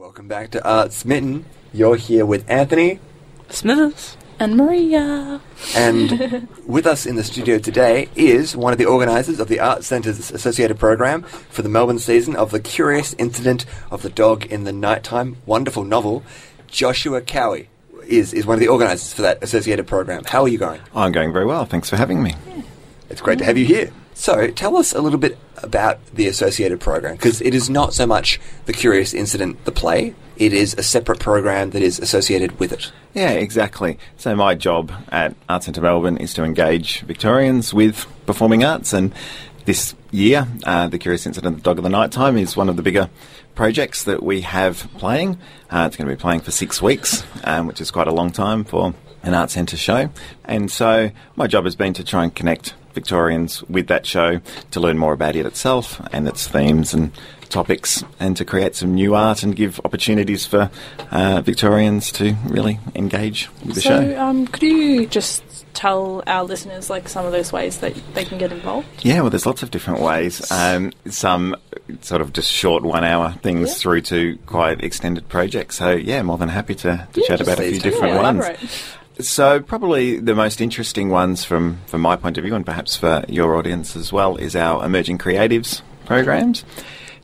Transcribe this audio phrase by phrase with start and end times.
[0.00, 1.44] Welcome back to Art Smitten.
[1.74, 3.00] You're here with Anthony,
[3.50, 4.16] Smithers.
[4.38, 5.42] And Maria.
[5.76, 9.84] and with us in the studio today is one of the organisers of the Art
[9.84, 14.64] Centre's associated program for the Melbourne season of The Curious Incident of the Dog in
[14.64, 16.22] the Nighttime wonderful novel.
[16.66, 17.68] Joshua Cowie
[18.06, 20.24] is, is one of the organisers for that associated program.
[20.24, 20.80] How are you going?
[20.94, 21.66] I'm going very well.
[21.66, 22.36] Thanks for having me.
[23.10, 23.92] It's great to have you here.
[24.20, 28.06] So, tell us a little bit about the associated program because it is not so
[28.06, 30.14] much the Curious Incident, the play.
[30.36, 32.92] It is a separate program that is associated with it.
[33.14, 33.98] Yeah, exactly.
[34.18, 39.14] So my job at Arts Centre Melbourne is to engage Victorians with performing arts, and
[39.64, 42.82] this year, uh, the Curious Incident the Dog of the Nighttime is one of the
[42.82, 43.08] bigger
[43.54, 45.38] projects that we have playing.
[45.70, 48.32] Uh, it's going to be playing for six weeks, um, which is quite a long
[48.32, 48.92] time for
[49.22, 50.10] an Arts Centre show.
[50.44, 54.40] And so my job has been to try and connect Victorians with that show
[54.72, 57.12] to learn more about it itself and its themes and
[57.48, 60.70] topics and to create some new art and give opportunities for
[61.10, 64.20] uh, Victorians to really engage with the so, show.
[64.20, 65.42] um, could you just
[65.74, 68.86] tell our listeners like some of those ways that they can get involved?
[69.04, 70.48] Yeah, well, there's lots of different ways.
[70.50, 71.56] Um, some
[72.02, 73.74] sort of just short one hour things Yeah.
[73.74, 75.76] through to quite extended projects.
[75.76, 78.46] So, yeah, more than happy to, to Yeah, chat about a few different ones.
[79.22, 83.24] So, probably the most interesting ones from, from my point of view, and perhaps for
[83.28, 86.64] your audience as well, is our Emerging Creatives programs.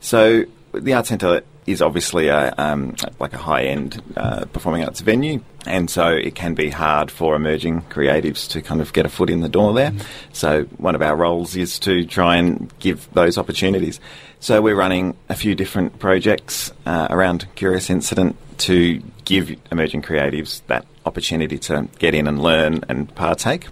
[0.01, 5.01] So, the Art Centre is obviously a, um, like a high end uh, performing arts
[5.01, 9.09] venue, and so it can be hard for emerging creatives to kind of get a
[9.09, 9.91] foot in the door there.
[10.33, 13.99] So, one of our roles is to try and give those opportunities.
[14.39, 20.61] So, we're running a few different projects uh, around Curious Incident to give emerging creatives
[20.67, 23.67] that opportunity to get in and learn and partake.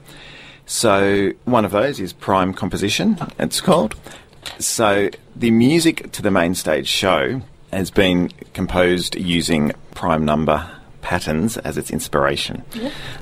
[0.66, 3.96] So, one of those is Prime Composition, it's called.
[4.58, 7.42] So, the music to the main stage show
[7.72, 10.68] has been composed using prime number
[11.02, 12.64] patterns as its inspiration.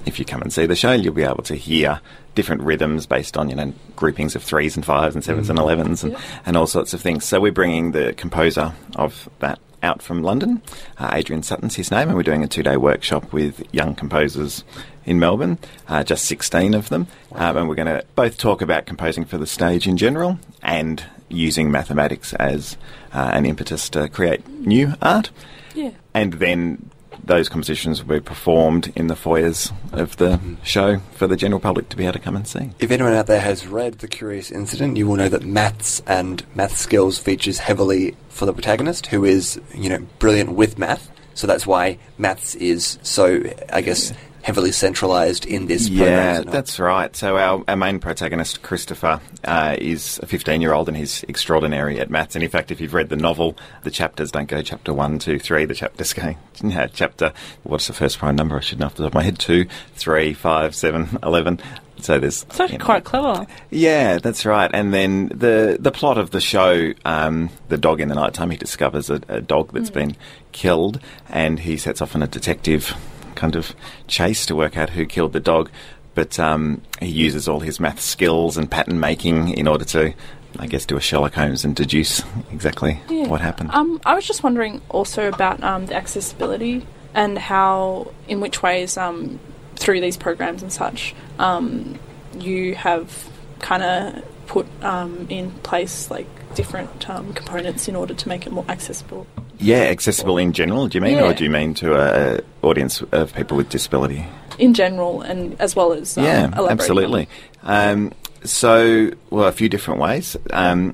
[0.05, 1.99] If you come and see the show, you'll be able to hear
[2.33, 5.63] different rhythms based on, you know, groupings of threes and fives and sevens and mm.
[5.63, 7.25] elevens and, and all sorts of things.
[7.25, 10.61] So, we're bringing the composer of that out from London.
[10.97, 14.63] Uh, Adrian Sutton's his name, and we're doing a two day workshop with young composers
[15.05, 17.07] in Melbourne, uh, just 16 of them.
[17.33, 21.03] Um, and we're going to both talk about composing for the stage in general and
[21.29, 22.77] using mathematics as
[23.13, 25.29] uh, an impetus to create new art.
[25.75, 25.91] Yeah.
[26.13, 26.89] And then
[27.23, 31.89] those compositions will be performed in the foyers of the show for the general public
[31.89, 32.71] to be able to come and see.
[32.79, 36.45] If anyone out there has read The Curious Incident, you will know that maths and
[36.55, 41.09] math skills features heavily for the protagonist, who is, you know, brilliant with math.
[41.35, 44.13] So that's why maths is so, I guess,
[44.43, 46.07] heavily centralised in this program.
[46.07, 47.15] Yeah, is that's right.
[47.15, 52.35] So our, our main protagonist, Christopher, uh, is a 15-year-old and he's extraordinary at maths.
[52.35, 55.39] And in fact, if you've read the novel, the chapters don't go chapter one, two,
[55.39, 55.65] three.
[55.65, 57.33] The chapters go yeah, chapter.
[57.63, 58.57] What's the first prime number?
[58.57, 59.39] I should know off the top of my head.
[59.39, 59.65] Two,
[59.95, 61.59] three, five, seven, eleven.
[61.99, 63.47] So there's It's actually you know, quite clever.
[63.69, 64.69] yeah, that's right.
[64.73, 68.49] And then the the plot of the show, um, the dog in the night time,
[68.49, 70.17] he discovers a, a dog that's been
[70.51, 70.99] killed,
[71.29, 72.93] and he sets off on a detective
[73.35, 73.75] kind of
[74.07, 75.69] chase to work out who killed the dog.
[76.15, 80.13] But um, he uses all his math skills and pattern making in order to,
[80.59, 82.21] I guess, do a Sherlock Holmes and deduce
[82.51, 83.27] exactly Yeah.
[83.27, 83.71] what happened.
[83.73, 86.85] Um, I was just wondering also about um, the accessibility
[87.15, 89.39] and how, in which ways, um,
[89.75, 91.97] through these programs and such, um,
[92.37, 93.27] you have
[93.59, 98.51] kind of put um, in place like different um, components in order to make it
[98.51, 99.25] more accessible.
[99.59, 100.87] Yeah, accessible in general.
[100.87, 104.25] Do you mean, or do you mean to a audience of people with disability?
[104.59, 107.27] in general and as well as um, yeah, absolutely.
[107.63, 108.13] Um,
[108.43, 110.37] so, well, a few different ways.
[110.51, 110.93] Um,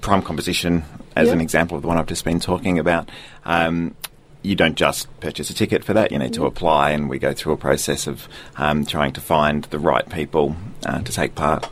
[0.00, 0.84] prime composition,
[1.16, 1.34] as Yeah.
[1.34, 3.08] an example of the one I've just been talking about.
[3.44, 3.94] Um,
[4.42, 6.12] you don't just purchase a ticket for that.
[6.12, 9.64] You need to apply, and we go through a process of um, trying to find
[9.64, 10.56] the right people
[10.86, 11.68] uh, to take part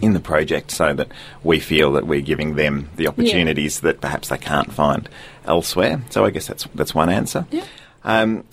[0.00, 1.08] in the project, so that
[1.44, 5.08] we feel that we're giving them the opportunities that perhaps they can't find
[5.44, 6.02] elsewhere.
[6.10, 7.46] So, I guess that's that's one answer.
[7.50, 7.64] Yeah.
[8.04, 8.44] Um,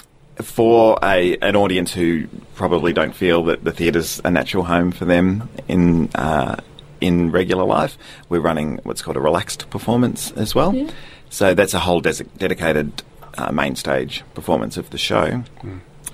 [0.42, 5.06] for a an audience who probably don't feel that the theatre's a natural home for
[5.06, 6.57] them in uh,
[7.01, 7.98] in regular life,
[8.30, 10.74] we're running what's called a relaxed performance as well.
[10.74, 10.89] Yeah.
[11.30, 13.04] So that's a whole des- dedicated
[13.38, 15.44] uh, main stage performance of the show.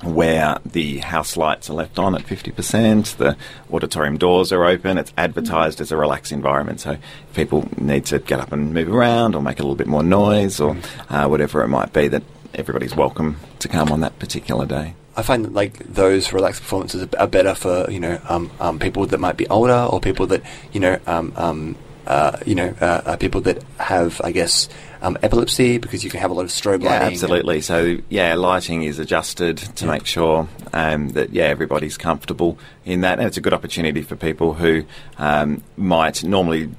[0.02, 3.38] Where the house lights are left on at 50%, the
[3.72, 6.82] auditorium doors are open, it's advertised as a relaxed environment.
[6.82, 6.98] So
[7.34, 10.60] people need to get up and move around or make a little bit more noise
[10.60, 10.76] or
[11.10, 12.24] uh, whatever it might be, that
[12.54, 14.96] everybody's welcome to come on that particular day.
[15.16, 19.06] I find that like those relaxed performances are, better for you know um, um, people
[19.06, 20.42] that might be older or people that
[20.72, 21.76] you know um, um,
[22.08, 24.70] uh, you know uh, uh, people that have I guess
[25.02, 27.08] um, epilepsy because you can have a lot of strobe Yeah, lighting.
[27.10, 27.60] absolutely.
[27.62, 29.92] So, yeah, lighting is adjusted to Yeah.
[29.92, 34.16] make sure um, that yeah everybody's comfortable in that, and it's a good opportunity for
[34.16, 34.84] people who
[35.18, 36.70] um, might normally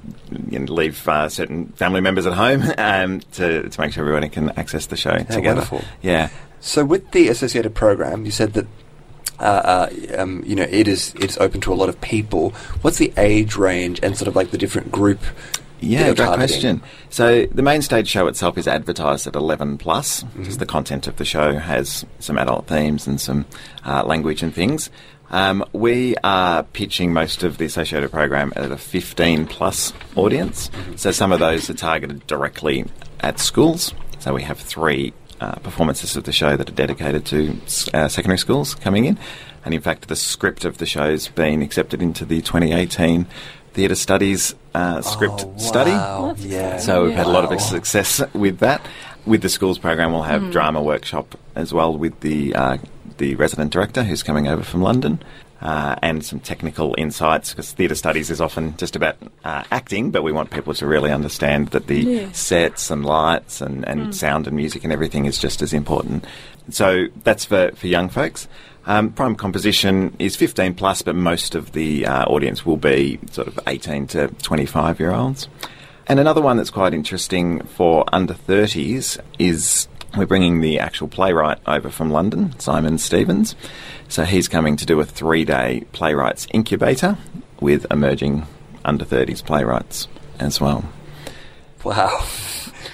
[0.49, 4.29] you know, leave uh, certain family members at home um, to to make sure everybody
[4.29, 5.41] can access the show together.
[5.61, 5.81] wonderful.
[6.01, 6.29] Yeah.
[6.61, 8.65] So with the associated program, you said that
[9.39, 12.51] uh, uh, um, you know it is it's open to a lot of people.
[12.81, 15.19] What's the age range and sort of like the different group?
[15.81, 16.37] Yeah, great targeting?
[16.37, 16.81] question.
[17.09, 21.17] So the main stage show itself is advertised at 11 plus, because the content of
[21.17, 23.45] the show has some adult themes and some
[23.85, 24.89] uh, language and things.
[25.29, 30.69] Um, we are pitching most of the associated program at a 15 plus audience.
[30.95, 32.85] So some of those are targeted directly
[33.19, 33.93] at schools.
[34.19, 37.57] So we have three uh, performances of the show that are dedicated to
[37.93, 39.17] uh, secondary schools coming in.
[39.63, 43.25] And in fact, the script of the show's been accepted into the 2018
[43.73, 45.91] Theatre Studies uh, script Oh, study.
[45.91, 46.27] wow.
[46.33, 46.77] That's Yeah.
[46.77, 48.85] So we've had a lot of success with that.
[49.25, 52.77] With the schools program, we'll have drama workshop as well with the uh,
[53.17, 55.21] the resident director who's coming over from London,
[55.61, 60.21] uh, and some technical insights because theatre studies is often just about uh, acting, but
[60.21, 62.31] we want people to really understand that the Yeah.
[62.33, 66.25] sets and lights and, and sound and music and everything is just as important.
[66.69, 68.47] So that's for, for young folks.
[68.85, 73.47] Um, prime composition is 15 plus, but most of the uh, audience will be sort
[73.47, 75.47] of 18 to 25 year olds.
[76.07, 81.59] And another one that's quite interesting for under 30s is we're bringing the actual playwright
[81.67, 83.55] over from London, Simon Stephens.
[84.07, 87.17] So he's coming to do a three day playwrights incubator
[87.59, 88.45] with emerging
[88.83, 90.07] under 30s playwrights
[90.39, 90.85] as well.
[91.83, 92.25] Wow,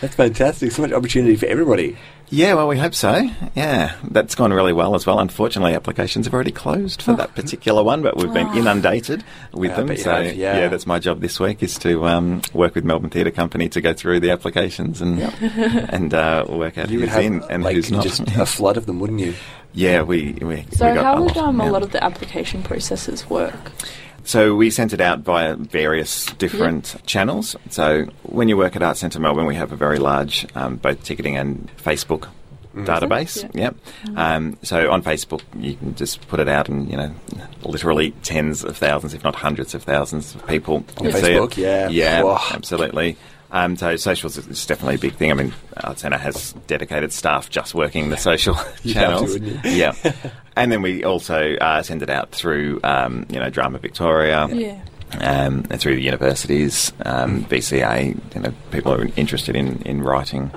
[0.02, 0.72] that's fantastic.
[0.72, 1.98] So much opportunity for everybody.
[2.34, 3.30] Yeah, well, we hope so.
[3.56, 5.20] Yeah, that's gone really well as well.
[5.20, 9.82] Unfortunately, applications have already closed for that particular one, but we've been inundated with Yeah,
[9.82, 9.98] them.
[9.98, 10.68] So, have, yeah.
[10.70, 13.92] that's my job this week is to um, work with Melbourne Theatre Company to go
[13.94, 15.20] through the applications and
[15.92, 18.02] and uh, work out You who's have in and like who's not.
[18.02, 19.34] just a flood of them, wouldn't you?
[19.74, 20.66] yeah, we we.
[20.72, 21.70] So we got how a lot, um, yeah.
[21.70, 23.74] a lot of the application processes work?
[24.24, 27.56] So we sent it out via various different channels.
[27.70, 31.04] So when you work at Art Centre Melbourne, we have a very large um, both
[31.04, 32.28] ticketing and Facebook
[32.76, 33.44] database.
[33.54, 33.72] Yeah.
[34.06, 34.18] Yep.
[34.18, 37.14] Um, so on Facebook, you can just put it out, and you know,
[37.64, 41.58] literally tens of thousands, if not hundreds of thousands of people On see Facebook, it.
[41.58, 41.90] yeah.
[41.90, 42.38] yeah, Whoa.
[42.52, 43.18] absolutely.
[43.54, 45.30] Um, so socials is definitely a big thing.
[45.30, 45.54] I mean,
[45.84, 49.34] Art Centre has dedicated staff just working the social You'd have to, channels.
[49.34, 49.72] wouldn't you?
[49.72, 49.94] yeah,
[50.56, 54.80] and then we also uh, send it out through um, you know Drama Victoria Yeah.
[55.20, 58.18] um, and through the universities, um, VCA.
[58.36, 60.50] You know, people are interested in, in writing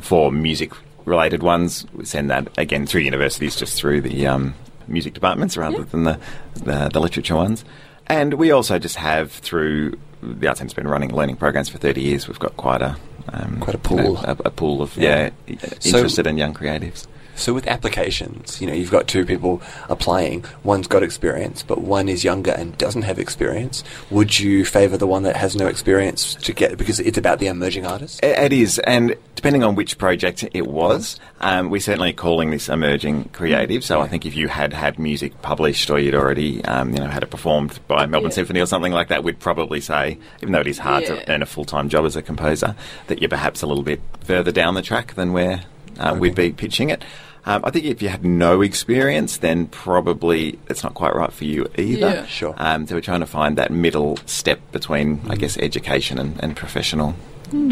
[0.00, 0.72] for music
[1.06, 1.86] related ones.
[1.92, 4.54] We send that again through universities, just through the um,
[4.86, 5.84] music departments rather Yeah.
[5.90, 6.20] than the,
[6.54, 7.64] the the literature ones.
[8.08, 12.00] And we also just have through the Arts Centre's been running learning programs for thirty
[12.02, 12.26] years.
[12.28, 12.96] We've got quite a
[13.32, 14.16] um, Quite a you know, pool.
[14.24, 15.30] a, a pool of Yeah.
[15.46, 17.06] yeah, So- interested and young creatives.
[17.36, 20.44] So with applications, you know, you've got two people applying.
[20.64, 23.84] One's got experience, but one is younger and doesn't have experience.
[24.10, 27.46] Would you favour the one that has no experience to get because it's about the
[27.46, 28.18] emerging artist?
[28.24, 32.68] It it is, and depending on which project it was, um, we're certainly calling this
[32.68, 33.84] emerging creative.
[33.84, 37.06] So I think if you had had music published or you'd already, um, you know,
[37.06, 38.34] had it performed by Melbourne Yeah.
[38.34, 41.14] Symphony or something like that, we'd probably say, even though it is hard Yeah.
[41.16, 42.74] to earn a full time job as a composer,
[43.06, 45.62] that you're perhaps a little bit further down the track than where
[46.00, 47.04] uh, we'd be pitching it.
[47.46, 51.44] Um, I think if you had no experience, then probably it's not quite right for
[51.44, 51.98] you either.
[52.10, 52.26] Yeah.
[52.26, 52.54] Sure.
[52.58, 56.56] Um, so we're trying to find that middle step between, I guess, education and, and
[56.56, 57.14] professional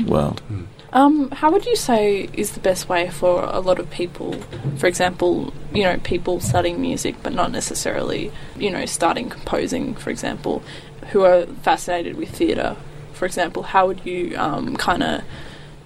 [0.06, 0.40] world.
[0.96, 4.32] Um, how would you say is the best way for a lot of people,
[4.78, 10.08] for example, you know, people studying music but not necessarily, you know, starting composing, for
[10.08, 10.62] example,
[11.12, 12.76] who are fascinated with theatre,
[13.12, 15.22] for example, how would you um, kind of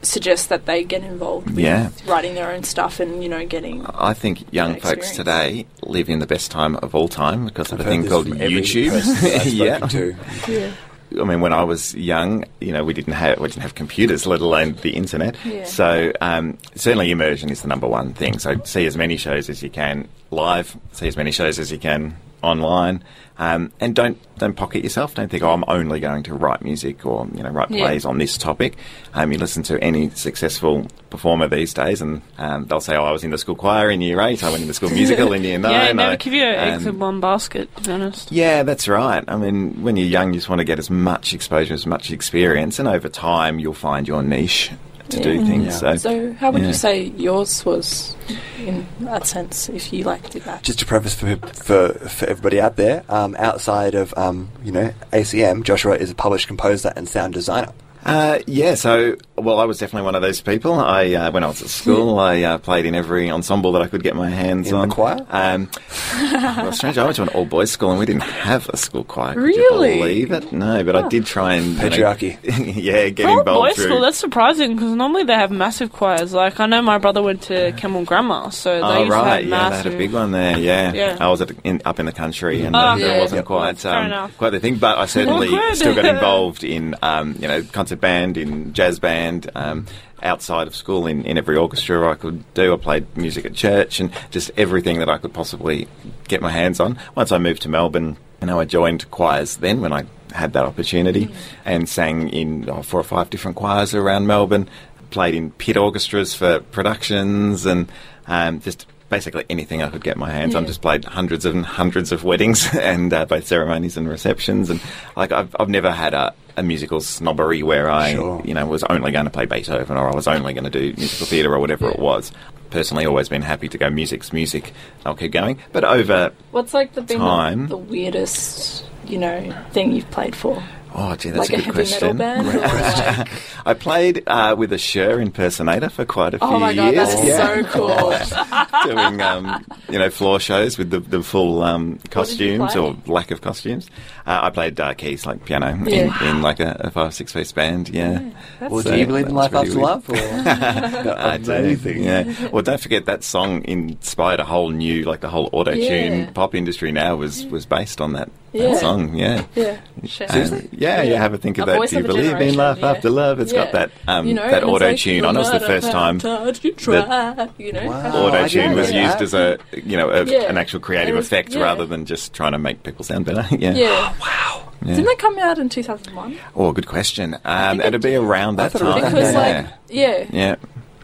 [0.02, 1.90] suggest that they get involved with Yeah.
[2.06, 3.84] writing their own stuff and, you know, getting.
[3.86, 5.16] I think young folks experience.
[5.16, 8.26] today live in the best time of all time because of I've a thing called
[8.28, 8.90] YouTube.
[8.90, 9.78] person that I've yeah.
[9.78, 10.16] to.
[10.48, 10.70] Yeah.
[11.18, 14.26] I mean, when I was young, you know, we didn't have we didn't have computers,
[14.26, 15.36] let alone the internet.
[15.44, 15.64] Yeah.
[15.64, 18.38] So um, certainly, immersion is the number one thing.
[18.38, 21.78] So see as many shows as you can live, see as many shows as you
[21.78, 23.02] can online,
[23.38, 25.14] um, and don't don't pocket yourself.
[25.14, 27.84] Don't think, oh, I'm only going to write music or you know write Yeah.
[27.86, 28.76] plays on this topic.
[29.14, 33.10] Um, you listen to any successful performer these days, and um, they'll say, oh, I
[33.12, 34.42] was in the school choir in year eight.
[34.44, 35.72] I went in the school musical in year nine.
[35.72, 38.30] yeah, never I- give you eggs in one basket, to be honest.
[38.32, 39.24] yeah, that's right.
[39.28, 42.10] I mean, when you're young, you just want to get as much exposure, as much
[42.10, 44.70] experience, and over time, you'll find your niche
[45.10, 45.82] to do things.
[45.82, 45.94] Yeah.
[45.94, 46.68] So, So, how would yeah.
[46.68, 48.14] you say yours was
[48.58, 50.62] in that sense, if you like did that?
[50.62, 54.92] Just to preface for, for, for everybody out there, um, outside of um, you know
[55.12, 57.72] ACM, Joshua is a published composer and sound designer.
[58.04, 60.74] Uh, yeah, so well, I was definitely one of those people.
[60.74, 63.88] I uh, when I was at school, I uh, played in every ensemble that I
[63.88, 64.90] could get my hands In the on.
[64.90, 65.26] choir?
[65.28, 65.68] Um,
[66.14, 66.96] well, strange.
[66.98, 69.34] I went to an all boys school and we didn't have a school choir.
[69.34, 69.94] Could Really?
[69.94, 70.52] you believe it?
[70.52, 72.38] No, but I did try and you know, Patriarchy.
[72.82, 73.84] yeah, get For a involved boys' through.
[73.84, 76.32] school, that's surprising because normally they have massive choirs.
[76.32, 79.40] Like I know my brother went to Kemmel Grammar, so they Oh used to right,
[79.40, 79.84] have yeah, massive.
[79.84, 80.58] they had a big one there.
[80.58, 81.16] Yeah, Yeah.
[81.20, 83.06] I was at, in, up in the country, and Oh, uh, yeah.
[83.16, 83.44] it wasn't Yep.
[83.46, 84.76] quite um, quite the thing.
[84.76, 89.50] But I certainly still got involved in um, you know concert band, in jazz band.
[89.56, 89.86] Um,
[90.22, 93.98] outside of school, in, in every orchestra I could do, I played music at church,
[93.98, 95.88] and just everything that I could possibly
[96.28, 96.98] get my hands on.
[97.16, 100.66] Once I moved to Melbourne, you know, I joined choirs then when I had that
[100.66, 104.68] opportunity, and sang in oh, four or five different choirs around Melbourne.
[105.10, 107.90] Played in pit orchestras for productions, and
[108.28, 110.62] um, just basically anything I could get my hands on.
[110.62, 110.68] Yeah.
[110.68, 114.80] Just played hundreds and hundreds of weddings and uh, both ceremonies and receptions, and
[115.16, 118.40] like I've, I've never had a, a musical snobbery where I, Sure.
[118.44, 120.94] you know, was only going to play Beethoven or I was only going to do
[120.96, 122.32] musical theatre or whatever it was.
[122.70, 124.72] Personally, always been happy to go music's music.
[125.04, 127.62] I'll keep going, but over What's like the been Time.
[127.62, 130.62] the, the weirdest, you know, thing you've played for?
[130.94, 132.16] Oh, gee, that's like a a, good heavy question.
[132.16, 132.56] metal band?
[132.56, 133.28] Or like,
[133.66, 136.56] I played uh, with a Cher impersonator for quite a few years.
[136.56, 137.08] oh my god, years.
[137.14, 137.62] that is Yeah.
[137.62, 138.94] so cool.
[138.94, 143.40] doing um, you know floor shows with the, the full um, costumes or lack of
[143.40, 143.88] costumes.
[144.26, 146.16] Uh, I played uh, keys like piano Yeah.
[146.22, 147.88] in, in like a, a five six piece band.
[147.88, 148.20] Yeah,
[148.58, 150.08] That's Well, So do you believe in life after love?
[150.08, 150.14] Or?
[150.14, 150.20] No,
[151.18, 151.52] I do.
[151.52, 152.02] amazing.
[152.04, 152.48] Yeah.
[152.48, 156.30] Well, don't forget that song inspired a whole new, like the whole auto tune Yeah.
[156.32, 158.68] pop industry now was was based on that, Yeah.
[158.70, 159.14] that song.
[159.14, 159.44] Yeah.
[159.54, 159.80] yeah.
[160.28, 161.18] And, yeah, yeah.
[161.20, 161.88] Have a think of A that.
[161.90, 162.90] Do you believe in love yeah.
[162.90, 163.38] after love?
[163.40, 165.36] It's got that um, You know, that and it's auto like, tune on.
[165.36, 167.86] It was the first time how hard you try, you know.
[167.86, 168.02] Wow.
[168.02, 169.22] kind Oh, of- auto tune was know used that.
[169.22, 170.42] as a you know a, Yeah.
[170.42, 171.62] an actual creative was- effect yeah.
[171.62, 173.46] rather than just trying to make people sound better.
[173.56, 173.72] yeah.
[173.72, 174.14] Yeah.
[174.20, 174.66] Wow.
[174.82, 174.94] Yeah.
[174.94, 176.38] Didn't that come out in 2001?
[176.56, 177.34] Oh, good question.
[177.34, 179.12] Um, think it it'd be around that thought it was time.
[179.12, 179.38] Because, Yeah.
[179.40, 180.56] like, yeah, yeah.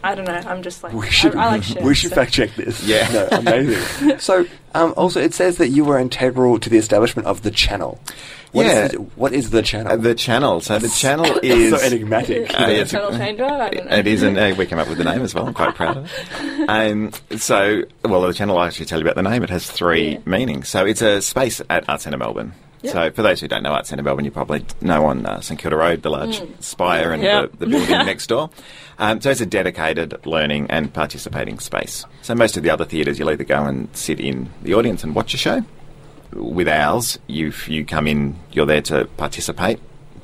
[0.07, 0.33] I don't know.
[0.35, 1.83] I'm just like, We should, I, I like shit.
[1.83, 2.83] we should so- fact check this.
[2.85, 3.09] Yeah.
[3.13, 4.19] No, amazing.
[4.19, 7.99] so, um, also, it says that you were integral to the establishment of the channel.
[8.53, 8.89] What is Yeah.
[8.89, 9.93] the, what is the channel?
[9.93, 10.61] Uh, the channel.
[10.61, 12.51] So the channel is so enigmatic.
[12.53, 12.57] Yeah.
[12.65, 13.45] Uh, yeah, it's Channel changer?
[13.45, 13.97] I don't know.
[13.97, 15.47] It is, and uh, we came up with the name as well.
[15.47, 16.69] I'm quite proud of it.
[16.69, 19.43] Um, so, well, the channel, I'll actually tell you about the name.
[19.43, 20.19] It has three Yeah.
[20.25, 20.69] meanings.
[20.69, 22.53] So, it's a space at Arts Centre Melbourne.
[22.83, 22.93] Yeah.
[22.93, 25.59] So, for those who don't know Arts Centre Melbourne, you probably know on uh, St
[25.59, 26.63] Kilda Road, the large Mm.
[26.63, 27.43] spire and Yeah.
[27.43, 28.51] the, the building next door.
[28.99, 32.05] Um, so, it's a dedicated learning and participating space.
[32.23, 35.15] So, most of the other theatres, you'll either go and sit in the audience and
[35.15, 35.65] watch a show.
[36.33, 39.79] With ours, you you come in, you're there to participate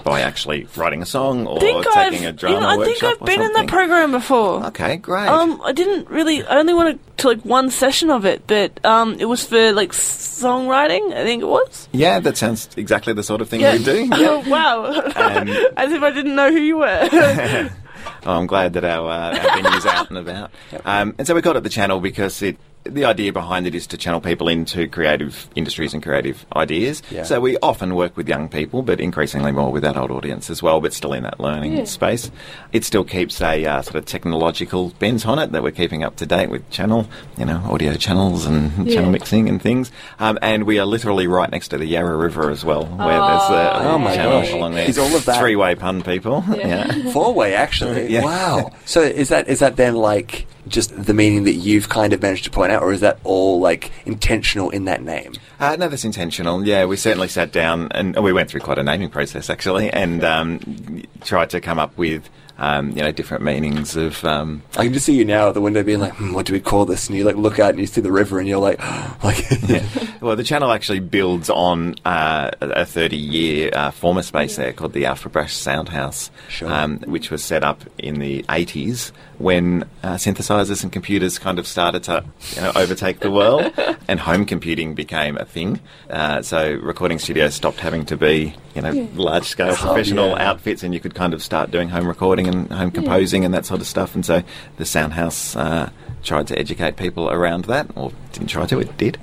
[0.04, 3.20] by actually writing a song or taking I've, a you drama know, I think I've
[3.20, 4.64] been in that program before.
[4.66, 5.28] Okay, great.
[5.28, 6.44] Um, I didn't really.
[6.44, 9.92] I only went to like one session of it, but um, it was for like
[9.92, 11.12] songwriting.
[11.14, 11.88] I think it was.
[11.92, 13.76] yeah, that sounds exactly the sort of thing Yeah.
[13.76, 14.08] we do.
[14.12, 14.84] Oh wow!
[14.86, 17.70] Um, As if I didn't know who you were.
[18.24, 20.50] Oh, I'm glad that our, uh, our venue's out and about.
[20.84, 23.86] Um, and so we called it the channel because it, the idea behind it is
[23.86, 27.00] to channel people into creative industries and creative ideas.
[27.10, 27.22] Yeah.
[27.22, 30.80] So we often work with young people, but increasingly more with adult audience as well,
[30.80, 31.84] but still in that learning Yeah.
[31.84, 32.30] space.
[32.72, 36.16] It still keeps a uh, sort of technological bent on it that we're keeping up
[36.16, 37.06] to date with channel,
[37.38, 38.96] you know, audio channels and Yeah.
[38.96, 39.92] channel mixing and things.
[40.18, 43.28] Um, and we are literally right next to the Yarra River as well, where Oh,
[43.28, 44.52] there's a, Oh my channel gosh.
[44.52, 44.88] along there.
[44.88, 46.44] Is all of that- Three-way pun, people.
[46.56, 46.92] Yeah.
[46.96, 47.12] yeah.
[47.12, 48.08] Four way, actually.
[48.12, 48.24] Yeah.
[48.24, 48.72] Wow.
[48.86, 52.44] So is that is that then like just the meaning that you've kind of managed
[52.44, 55.32] to point out, or is that all like intentional in that name?
[55.58, 56.64] Uh, no, that's intentional.
[56.66, 60.22] Yeah, we certainly sat down and we went through quite a naming process actually, and
[60.24, 62.28] um, tried to come up with
[62.58, 64.24] um, you know different meanings of.
[64.24, 66.52] Um, I can just see you now at the window being like, hmm, "What do
[66.52, 68.60] we call this?" And you like look out and you see the river, and you're
[68.60, 68.78] like,
[69.24, 69.84] "Like, yeah.
[70.20, 75.06] Well, the channel actually builds on uh, a 30-year uh, former space there called the
[75.06, 76.70] Alfred Brash Sound House, Sure.
[76.72, 79.10] um, which was set up in the 80s
[79.42, 83.72] when uh, synthesizers and computers kind of started to you know, overtake the world,
[84.08, 85.80] and home computing became a thing.
[86.08, 90.50] Uh, so recording studios stopped having to be you know large-scale professional yeah.
[90.50, 93.66] outfits, and you could kind of start doing home recording and home composing and that
[93.66, 94.14] sort of stuff.
[94.14, 94.42] And so
[94.76, 95.56] the Sound House.
[95.56, 95.90] Uh,
[96.22, 99.18] tried to educate people around that, or didn't try to, it did.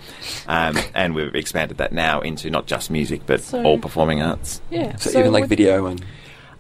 [0.47, 4.61] Um, and we've expanded that now into not just music, but So- all performing arts.
[4.69, 4.95] Yeah.
[4.97, 6.03] so, even like video and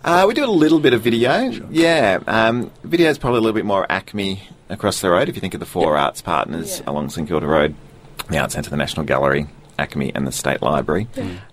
[0.03, 1.41] Uh, we do a little bit of video.
[1.69, 2.19] Yeah.
[2.27, 4.39] Um, video is probably a little bit more ACMI
[4.69, 5.27] across the road.
[5.29, 6.91] If you think of the four arts partners Yeah.
[6.91, 7.75] along St Kilda Road,
[8.29, 11.07] the Arts Centre, the National Gallery, ACMI, and the State Library.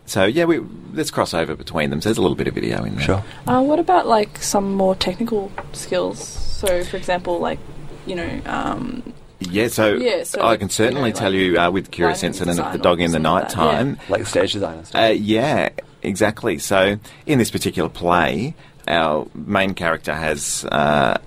[0.04, 0.60] So, yeah, we,
[0.92, 2.00] there's crossover between them.
[2.00, 3.04] So there's a little bit of video in there.
[3.04, 3.24] sure.
[3.48, 6.22] Uh, what about like some more technical skills?
[6.22, 7.58] So, for example, like
[8.06, 11.70] you know, um, Yeah, so, Yeah, so, I can you certainly know, tell you uh,
[11.72, 13.76] with Curious lighting Incident of the Dog in the something like Night that, yeah.
[13.78, 13.98] Time.
[14.08, 15.02] Like stage design and stuff.
[15.02, 15.70] Uh, yeah,
[16.06, 16.58] exactly.
[16.58, 18.54] So in this particular play,
[18.88, 21.18] our main character has uh,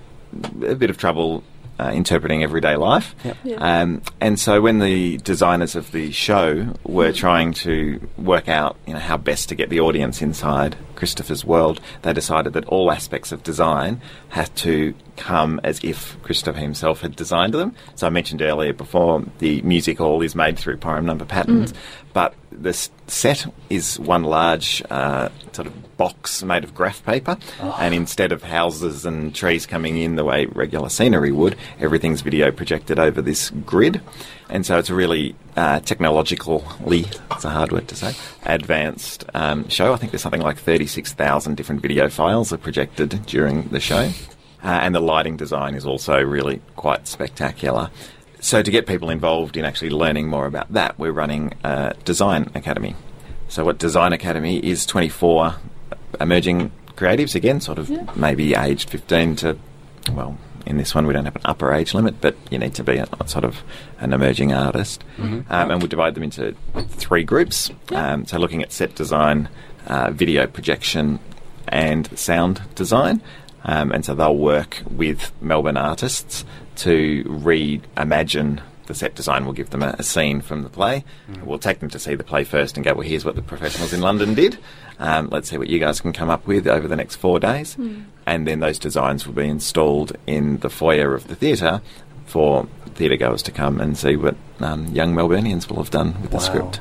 [0.66, 1.44] a bit of trouble
[1.80, 3.14] uh, interpreting everyday life.
[3.24, 3.36] Yep.
[3.42, 3.56] Yeah.
[3.56, 8.92] Um, and so when the designers of the show were trying to work out, you
[8.92, 13.32] know, how best to get the audience inside Christopher's world, they decided that all aspects
[13.32, 17.74] of design had to come as if Christopher himself had designed them.
[17.94, 21.72] So I mentioned earlier before the music all is made through prime number patterns,
[22.12, 22.74] but the
[23.06, 27.36] set is one large uh, sort of box made of graph paper,
[27.78, 32.50] and instead of houses and trees coming in the way regular scenery would, everything's video
[32.50, 34.00] projected over this grid.
[34.48, 38.14] And so it's a really uh, technologically, it's a hard word to say,
[38.44, 39.92] advanced um, show.
[39.92, 44.10] I think there's something like 36,000 different video files are projected during the show.
[44.62, 47.90] Uh, and the lighting design is also really quite spectacular.
[48.40, 52.50] So, to get people involved in actually learning more about that, we're running a Design
[52.54, 52.96] Academy.
[53.48, 55.56] So, what Design Academy is 24
[56.20, 58.04] emerging creatives, again, sort of Yeah.
[58.16, 59.56] maybe aged 15 to,
[60.12, 62.84] well, in this one we don't have an upper age limit, but you need to
[62.84, 63.62] be a, sort of
[63.98, 65.02] an emerging artist.
[65.18, 66.54] Um, and we divide them into
[66.88, 67.70] three groups.
[67.90, 68.12] Yeah.
[68.12, 69.48] Um, so, looking at set design,
[69.86, 71.18] uh, video projection,
[71.68, 73.20] and sound design.
[73.64, 76.46] Um, and so they'll work with Melbourne artists
[76.80, 77.24] to
[77.96, 79.44] reimagine the set design.
[79.44, 81.04] We'll give them a, a scene from the play.
[81.44, 83.92] We'll take them to see the play first and go, well, here's what the professionals
[83.92, 84.58] in London did.
[84.98, 87.76] Um, let's see what you guys can come up with over the next four days.
[88.26, 91.80] And then those designs will be installed in the foyer of the theatre
[92.26, 96.30] for theatre goers to come and see what um, young Melburnians will have done with
[96.30, 96.42] the Wow.
[96.42, 96.80] script.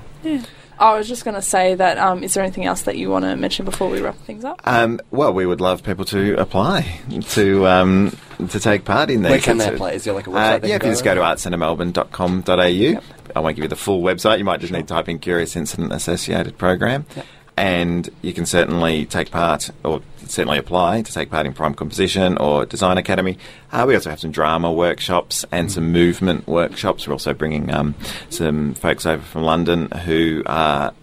[0.80, 1.98] I was just going to say that.
[1.98, 4.62] Um, is there anything else that you want to mention before we wrap things up?
[4.64, 7.00] Um, well, we would love people to apply
[7.32, 8.18] to um,
[8.50, 9.30] to take part in these.
[9.32, 9.92] Where can they It's apply?
[9.92, 10.62] Is there like a Uh, website?
[10.62, 13.02] they yeah, if can you just go to artcentermelbourne.com.au.
[13.36, 14.40] I won't give you the full website.
[14.40, 17.06] You might just need to type in Curious Incident Associated Program.
[17.16, 17.26] Yep.
[17.60, 22.38] And you can certainly take part, or certainly apply to take part in Prime Composition
[22.38, 23.38] or Design Academy.
[23.74, 27.06] Uh, we also have some drama workshops and some movement workshops.
[27.06, 27.96] We're also bringing um,
[28.30, 30.94] some folks over from London who are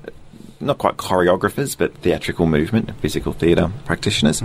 [0.59, 4.43] not quite choreographers, but theatrical movement, physical theatre practitioners.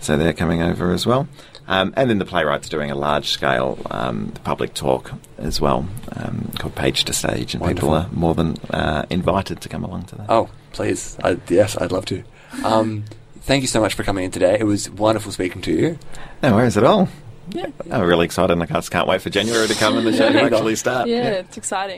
[0.00, 1.28] So they're coming over as well.
[1.68, 6.50] Um, and then the playwright's doing a large scale um, public talk as well um,
[6.58, 10.16] called Page to Stage, and people are more than uh, invited to come along to
[10.16, 10.26] that.
[10.28, 11.16] Oh, please.
[11.22, 12.22] I, yes, I'd love to.
[12.64, 13.04] Um,
[13.42, 14.56] thank you so much for coming in today.
[14.58, 15.98] It was wonderful speaking to you.
[16.42, 17.08] No worries at all.
[17.50, 17.66] Yeah.
[17.90, 20.30] I'm really excited, and I just can't wait for January to come and the show
[20.30, 21.08] to actually start.
[21.08, 21.90] Yeah, it's exciting.